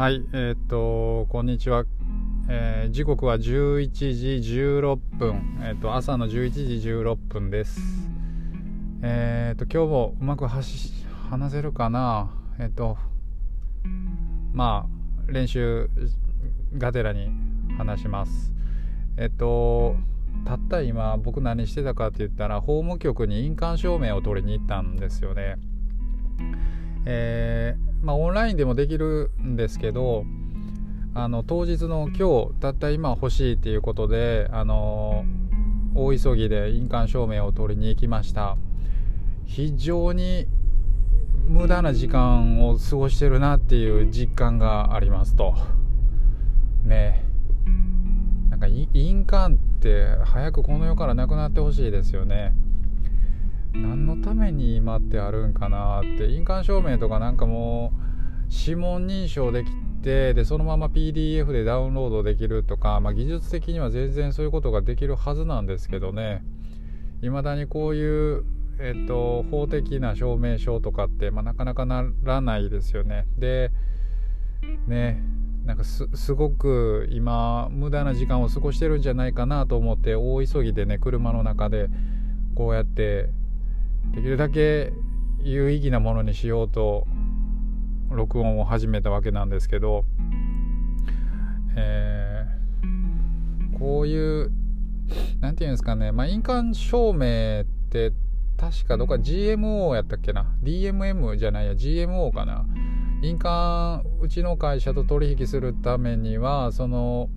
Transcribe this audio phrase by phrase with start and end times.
[0.00, 1.84] はい、えーっと、こんにちは。
[2.48, 3.90] えー時刻は11
[4.40, 8.08] 時16分、えーっと、朝の11時16分です。
[9.02, 12.30] えーっと、今日もうまくはし話せるかな？
[12.58, 12.96] えーっと、
[14.54, 14.86] ま
[15.28, 15.90] あ、練習
[16.78, 17.30] がてらに
[17.76, 18.54] 話します。
[19.18, 19.96] えーっと、
[20.46, 25.58] たった今、僕何してたかって言ったら、法務局に印鑑証明を取りに行ったんですよね。
[27.04, 30.24] えーまあ、オンラインでもできるんですけど
[31.12, 35.24] あの当日の今日たった今欲しいっていうことであの
[35.94, 38.56] 大急ぎで印鑑証明を取りに行きました。
[39.44, 40.46] 非常に
[41.48, 45.56] 無駄な時間を過ごしてるなっていう実感がありますと。
[46.84, 47.24] ね。
[48.50, 52.52] なんか印鑑って早くこの世からなくなってほしいですよね。
[53.72, 58.10] 何のために今ってあるんかなって印鑑証明とかなんかもう
[58.52, 59.70] 指紋認証でき
[60.02, 66.42] てでそのまま PDF でダウンロードできるとか、まあ、技術的には全然そういうことができるはずなんですけどね。
[67.22, 68.44] いまだにこういう、
[68.78, 73.26] えっと、法的な証明書とかって、まあ、なかなかならないですよね。
[73.38, 73.70] で
[74.86, 75.22] ね
[75.64, 81.88] なんかすすごく今無駄な時間を過ごしてるんじゃないかなと思って大急ぎでね車の中で
[82.54, 83.30] こうやって
[84.14, 84.92] できるだけ
[85.38, 87.06] 有意義なものにしようと
[88.10, 90.04] 録音を始めたわけなんですけど、
[91.76, 92.30] えー
[93.80, 94.52] こういう
[95.40, 98.12] なんていうんですかね、まあ、印鑑証明って
[98.58, 102.66] 確かどっか GMO やったっけな？DMM じゃないや GMO かな？
[103.22, 107.30] 印鑑うちの会社と取引するためにはその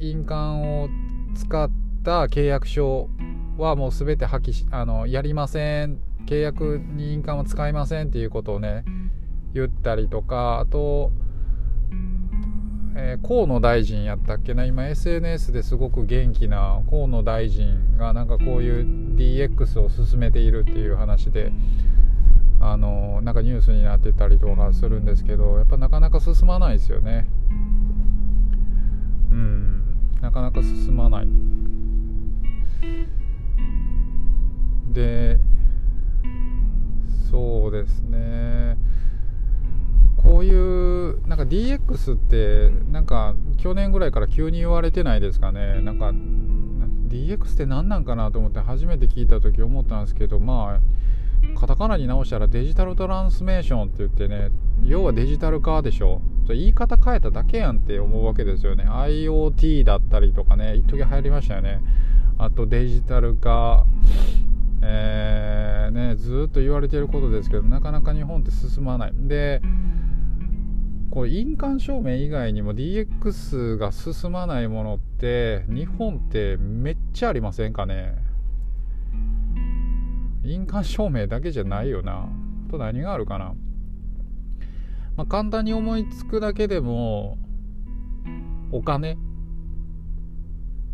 [0.00, 0.88] 印鑑を
[1.36, 1.70] 使っ
[2.02, 3.08] た契約書
[3.58, 5.98] はもう全て破棄しあのやりません。
[6.26, 8.84] 契約に印鑑は使いませんっていうことをね
[9.52, 11.12] 言ったりとかあと、
[12.96, 14.64] えー河野大臣やったっけな？
[14.64, 21.52] 今 SNS ですごく元気な河野大臣がなんかこういう DX を進めているっていう話で
[22.60, 27.26] あのなんかニュースになってたりとかするんですけどやっぱなかなか進まないですよね。
[29.30, 29.82] うん。
[30.22, 31.28] なかなか進まない。
[34.94, 35.38] で
[37.30, 38.78] そうですね。
[40.16, 45.80] こういうなんか DX ってなんか去年ぐらいから急に言われてないですかね。
[45.82, 46.12] なんか
[47.08, 50.80] DX って何なんかなと思って初めて聞いた時思ったんですけどま
[51.54, 54.50] あカタカナに直したらデジタルトランスメーションって言ってね
[54.84, 56.22] 要はデジタル化でしょ。
[56.46, 58.84] 言い方変えただけやんって思うわけですよね。
[58.84, 61.82] IoT だったりとかね一時流行りましたよね。
[62.38, 63.86] あとデジタル化。
[64.86, 69.12] えーね、ずっと言われていることですけどなかなか日本って進まない。
[69.14, 69.62] で
[71.10, 78.16] こう印鑑証明以外にも DX が進まないものって日本ってめっちゃありませんかね？
[80.44, 82.28] 印鑑証明だけじゃないよな。
[82.68, 83.54] あと何があるかな、
[85.16, 87.38] まあ、簡単に思いつくだけでも
[88.72, 89.16] お金。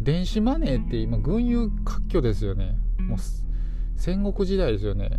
[0.00, 2.78] 電子マネーって今群雄割拠ですよね。
[3.00, 3.18] もう
[4.00, 5.10] 戦国時代ですよね。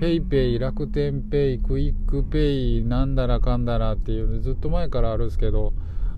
[0.00, 5.72] ペイペイ楽天ペイクイックペイなんだらかんだらっていうのずっと前からあるんですけど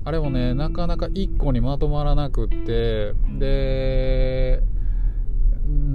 [0.04, 4.62] あれもねなかなか1個にまとまらなくってで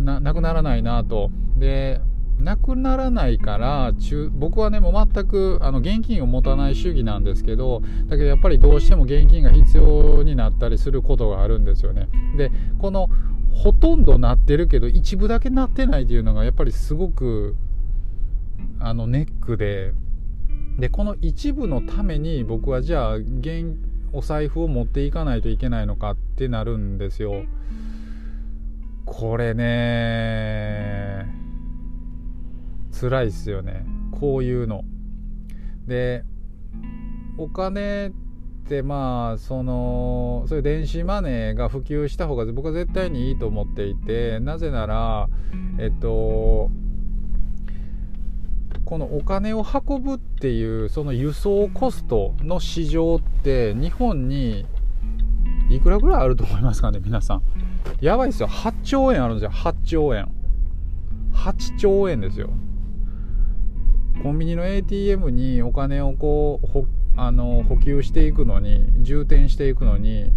[0.04, 1.30] ななくならないなと。
[1.56, 2.02] で
[2.40, 12.08] なくならないから中僕はねもう全くあの現金を持たない主義なんですけどだけどやっぱりどうしても現金が必要になったりすることがあるんですよね。
[12.38, 13.10] でこの
[13.57, 17.56] ほとんどなってるけど一部だけなってないっていうのがやっぱりすごく
[18.79, 19.94] あのネックで。
[20.78, 23.75] でこの一部のために僕はじゃあ現
[24.13, 27.45] お財布を持っていかないといけないのかってなるんですよ。
[29.06, 31.25] これね
[32.92, 33.88] 辛いっすよね。
[34.12, 34.83] こういうの。
[35.88, 36.24] で
[37.39, 38.26] お金って
[38.69, 45.30] でまあそのそういう電子マネーが普及した方が僕は絶対にいいと思っていてなぜなら
[45.80, 46.69] えっと
[48.84, 54.66] このお金を運ぶっていうその輸送コストの市場って日本に
[55.70, 57.42] いくらぐらいあると思いますかね皆さん。
[58.00, 58.48] やばいですよ。
[58.48, 59.52] 8兆円あるんですよ。
[59.52, 60.30] 8兆円。
[61.34, 62.50] 8兆円ですよ。
[64.24, 70.31] コンビニの ATM にお金をこうあの補給していくのに充填していくのに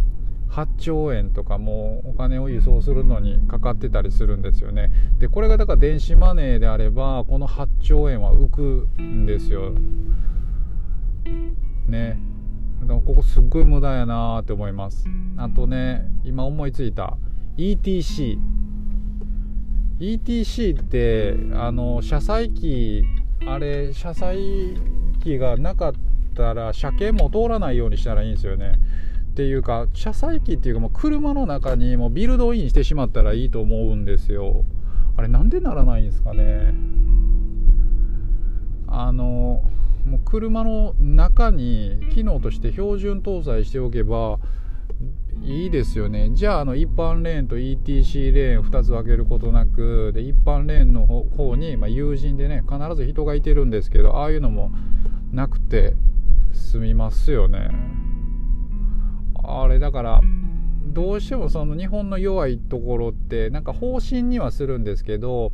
[0.50, 4.91] 8兆円とかもお金を輸送するのにかかってたりするんですよね。
[5.19, 9.73] でこれがだから電子マネーであればこの8兆円は浮くんですよ。
[11.87, 12.19] ね。
[12.81, 15.05] でもここすっごい無駄やなって思います。
[15.37, 17.17] あとね今思いついた。
[17.56, 18.38] ETC
[20.00, 23.05] ETC ってあの車載機
[23.47, 24.76] あれ車載
[25.23, 28.75] 機がなかったったら車検も通らないようにしたらいいんですよね。
[29.31, 34.65] っていうか車載機っていうかもう車の中にもビルドインしてしまったらいいと思うんですよ。
[35.17, 36.75] あれなんでならないんですかね。
[38.87, 39.62] あの
[40.05, 44.38] もう車の中に機能として標準搭載しておけば
[45.43, 46.31] いいですよね。
[46.33, 54.73] じゃああの一般レーンと ETC レーン2つ分けることなくで一般レーンの方に、まあ、友人でね必ず人がいてるんですけどああいうのも
[55.33, 55.94] なくて。
[56.52, 57.70] 済みますよね。
[59.43, 60.20] あれだから
[60.93, 65.52] どうしてもその日本の弱いところってなんか方針にはするんですけど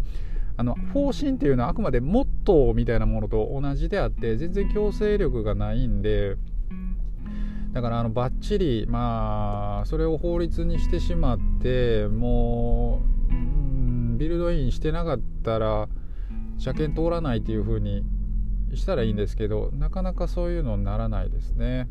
[0.57, 6.37] あの方針っていうのはあくまでモットーみたいなものと同じであって全然強制力がないんで
[7.73, 13.03] だからあのバッチリまあそれを法律にしてしまっても
[14.15, 15.89] う、ビルドインしてなかったら
[16.57, 18.03] 車検通らないっていう風に
[18.75, 21.89] したらいいんですけどなかなかそういうのにならないですね。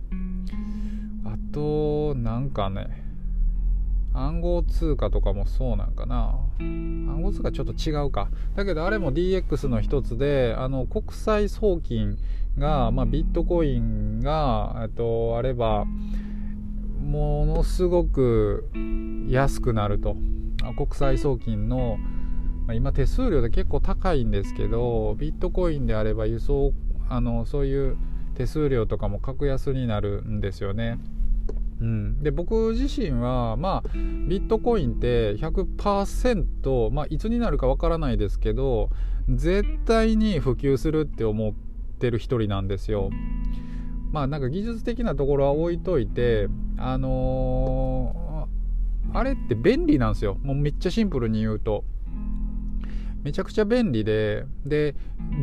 [1.26, 3.04] あとなんかね
[4.14, 6.40] 暗号通貨とかもそうなんかな。
[6.60, 8.30] 暗号通貨ちょっと違うか。
[8.56, 12.18] だけどあれも DX の一つであの国際送金
[12.58, 15.86] が、まあ、ビットコインがとあれば
[17.02, 18.70] ものすごく
[19.28, 20.16] 安くなると。
[20.78, 21.98] 国際送金の
[22.74, 26.74] 今手数料で結構高いんですけどビットコインであれば輸送
[27.10, 27.98] あのそういう
[28.36, 31.00] 手数料とかも格安になるんですよね。
[31.82, 38.90] うん、で僕自身は、まあ、ビットコインって100%、まあ、いつになるかわからないですけど
[39.30, 41.54] 絶対に普及するって思っ
[42.00, 43.10] てる一人なんですよ。
[44.12, 46.48] まあなんか技術的なところは置いといて
[46.78, 51.84] あのー、あれって便利なんですよもうめっちゃシンプルに言うと。
[53.26, 54.94] めちゃくちゃ便利でで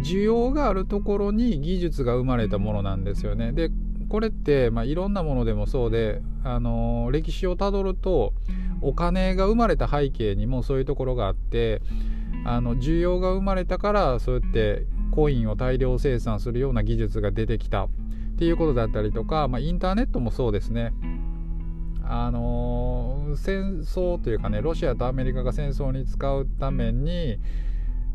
[0.04, 3.50] 需要があるところに技術が生まれたものなんですよね。
[3.50, 3.72] で
[4.08, 8.34] これって、まあ、いろんなものでもそうで、あのー、歴史をたどると
[8.82, 11.82] お金が生まれた背景にもそういうところがあって
[12.44, 17.88] あの需要が生まれたからそうやってコインを大量生産するような技術が出てきたっ
[18.38, 20.92] ていうことだったりとか、まあ、インターネットもそうですね。
[22.04, 27.38] あのー、戦争というかねロシアとアメリカが戦争に使うために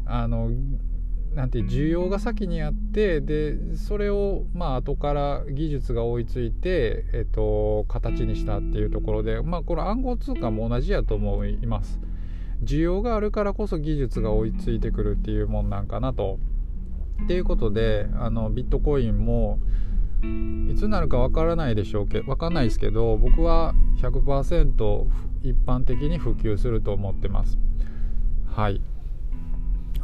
[0.08, 0.52] あの
[1.34, 12.00] なんて需要が先にあってでそれをまあ後から技術が追いついて、えっと、形にしたっていうところで、まあ、この暗号通貨も同じやと思います。
[12.64, 16.40] 需要があるからこそ技術が追いついてくるっていうもんなんかなと。
[17.24, 19.60] っていうことであのビットコインも
[20.72, 25.06] いつになるかわからないでしょうけわかんないですけど僕は100%
[25.44, 27.58] 一般的に普及すると思ってます。
[28.48, 28.82] はい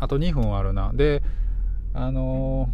[0.04, 1.24] あと2分あるなで
[1.94, 2.68] あの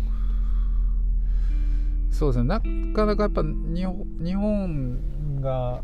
[2.09, 2.59] ー、そうですねな
[2.93, 3.85] かなかやっぱ日
[4.33, 5.83] 本が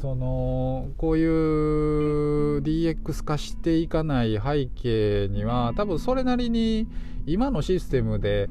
[0.00, 6.86] そのこういう DX 化していかない背景には多分それなりに
[7.26, 8.48] 今のシステムで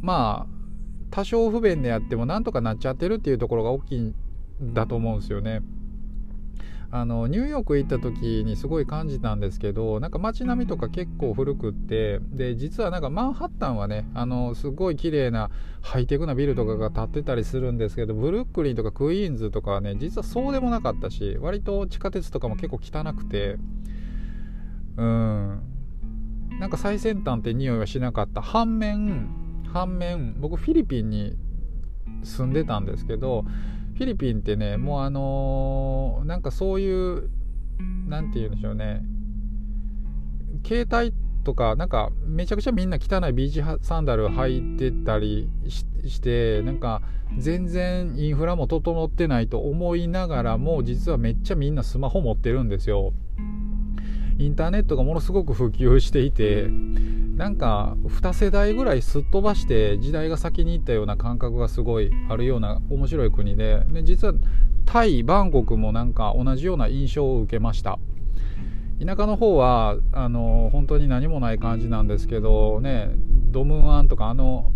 [0.00, 0.60] まあ
[1.10, 4.14] 多少不便であってもなんとかなっちゃってるっていうところが大きいん
[4.72, 5.60] だと思うんですよね。
[6.92, 15.50] あのニューヨーク行った時にすごい感じたんですけどなんか街並みとか結構古くってで実はなんかマンハッタンはねあのすごい綺麗な
[15.82, 23.56] ハイテクなビルとかが建ってたりするんですけどブルックリンとかクイーンズとかはね実はそうでもなかったし割と地下鉄とかも結構汚くて。
[24.96, 25.62] うん。
[26.58, 28.42] なんか最先端って匂いはしなかった。
[28.42, 29.28] 反面
[29.72, 31.36] 反面僕フィリピンに
[32.22, 37.30] 住んでたんですけどフィリピンってねもうあのー、なんかそういう
[38.08, 39.02] 何て言うんでしょうね
[40.66, 41.14] 携帯
[41.44, 47.02] とかなんかめちゃくちゃみんな汚いビーチサンダル履いてたりしてなんか
[47.38, 53.12] 全然インフラも整ってないと思いながらも実はめっちゃみんなスマホ持ってるんですよ。
[54.38, 56.66] インターネットがものすごく普及していて
[57.40, 64.34] なんか2世代ぐらいすっ飛ばして時代が先に行ったような感覚がすごいあるような面白い国でで実は
[64.84, 67.98] タイバンコクもなんか同じような印象を受けました。
[69.02, 73.08] 田舎の方はあの本当に何もない感じなんですけどね
[73.50, 74.74] ドムワンとかあの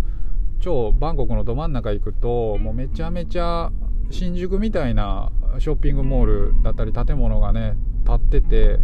[0.61, 3.71] 超バンコクのど真ん中行くともうめちゃめちゃ
[4.09, 8.79] 新宿みたいなショッピングモールだったり建物がね建ってて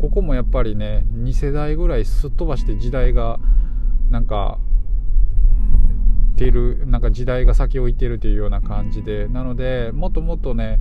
[0.00, 3.38] ここもやっぱりね2世代ぐらいすっ飛ばして時代が
[4.10, 4.58] なんか
[6.36, 10.80] てるなんか時代が先を行ってるというような感じでなのでもっともっとね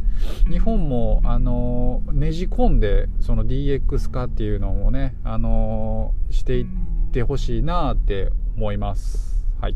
[0.49, 6.65] 日本もあのねじ込んでその DX 化っていうのをねあのしていっ
[7.11, 9.75] てほしいなって思いますはい。